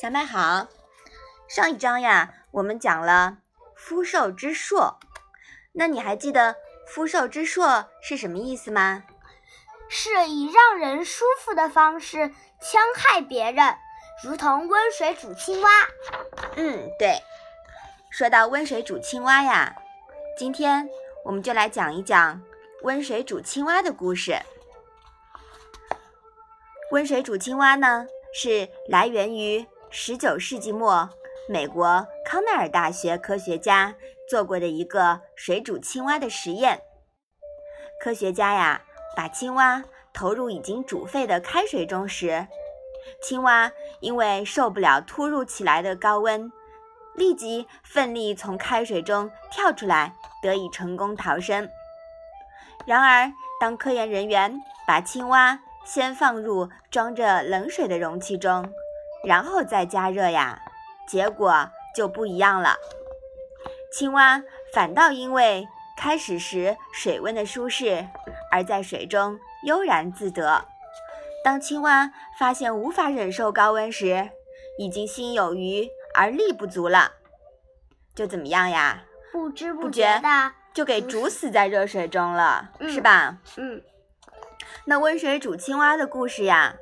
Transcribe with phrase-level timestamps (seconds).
[0.00, 0.66] 小麦好，
[1.48, 3.38] 上一章呀，我们讲了
[3.76, 4.98] 肤受之硕，
[5.72, 6.56] 那你还记得
[6.86, 9.04] 肤受之硕是什么意思吗？
[9.88, 13.76] 是以让人舒服的方式戕害别人，
[14.22, 15.68] 如同温水煮青蛙。
[16.56, 17.20] 嗯，对。
[18.10, 19.76] 说到温水煮青蛙呀，
[20.38, 20.88] 今天
[21.24, 22.42] 我们就来讲一讲
[22.82, 24.40] 温水煮青蛙的故事。
[26.90, 28.04] 温水煮青蛙呢，
[28.34, 31.08] 是来源于十九世纪末
[31.48, 33.94] 美国康奈尔大学科学家
[34.28, 36.82] 做过的一个水煮青蛙的实验。
[38.00, 38.82] 科学家呀，
[39.16, 42.48] 把青蛙投入已经煮沸的开水中时，
[43.22, 46.50] 青蛙因为受不了突如其来的高温。
[47.14, 51.68] 立即奋力从开水中跳出来，得以成功逃生。
[52.84, 58.72] 然而，当科研人员把青蛙先放入装着冷水的容器中，
[59.24, 60.60] 然后再加热呀，
[61.08, 62.76] 结果就不一样了。
[63.92, 68.06] 青蛙反倒因为开始时水温的舒适，
[68.52, 70.64] 而在水中悠然自得。
[71.42, 74.30] 当青蛙发现无法忍受高温时，
[74.78, 75.88] 已经心有余。
[76.12, 77.12] 而力不足了，
[78.16, 79.04] 就怎么样呀？
[79.30, 83.38] 不知不觉的就给煮死在热水中了，是吧？
[83.56, 83.80] 嗯。
[84.90, 86.74] 那温水煮青蛙的故事呀，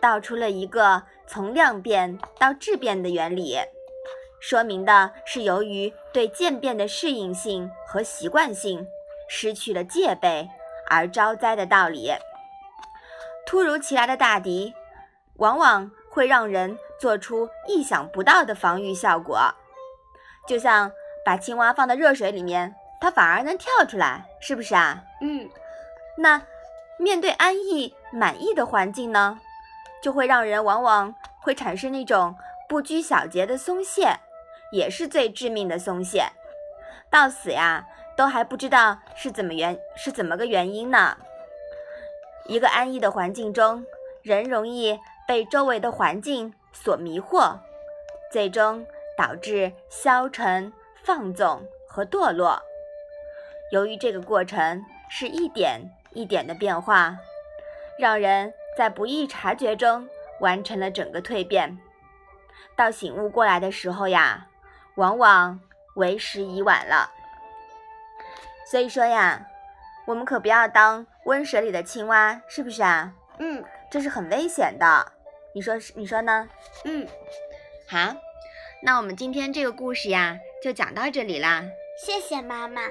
[0.00, 3.58] 道出了一个从量变到质变的原理，
[4.40, 8.86] 说明的是由于对渐变的适应性和习惯性
[9.28, 10.48] 失去了戒备
[10.88, 12.10] 而招灾的道理。
[13.44, 14.72] 突如其来的大敌，
[15.36, 16.78] 往往会让人。
[16.98, 19.36] 做出意想不到的防御效果，
[20.46, 20.92] 就像
[21.24, 25.02] 把青蛙放到热水里面，它反而能跳出来，是不是啊？
[25.20, 25.50] 嗯。
[26.16, 26.40] 那
[27.02, 29.40] 面对安逸满意的环境呢，
[30.00, 32.36] 就会让人往往会产生那种
[32.68, 34.16] 不拘小节的松懈，
[34.70, 36.26] 也是最致命的松懈，
[37.10, 41.18] 到死呀都还不知道是怎么原是怎么个原因呢？
[42.46, 43.84] 一个安逸的环境中，
[44.22, 46.54] 人容易被周围的环境。
[46.74, 47.58] 所迷惑，
[48.30, 50.72] 最终导致消沉、
[51.04, 52.62] 放纵和堕落。
[53.72, 55.82] 由于这个过程是一点
[56.14, 57.16] 一点的变化，
[57.98, 60.08] 让人在不易察觉中
[60.40, 61.78] 完成了整个蜕变。
[62.74, 64.46] 到醒悟过来的时候呀，
[64.96, 65.60] 往往
[65.94, 67.10] 为时已晚了。
[68.70, 69.46] 所以说呀，
[70.06, 73.12] 我们可不要当温水里的青蛙，是不是啊？
[73.38, 75.12] 嗯，这是很危险的。
[75.54, 75.92] 你说是？
[75.96, 76.48] 你说呢？
[76.84, 77.06] 嗯，
[77.86, 78.16] 好，
[78.82, 81.62] 那我们今天这个故事呀，就讲到这里啦。
[81.98, 82.82] 谢谢妈妈。